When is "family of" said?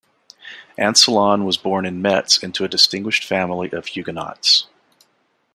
3.23-3.85